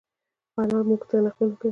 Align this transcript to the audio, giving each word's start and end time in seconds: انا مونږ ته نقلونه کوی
انا 0.59 0.77
مونږ 0.87 1.01
ته 1.09 1.15
نقلونه 1.25 1.55
کوی 1.59 1.69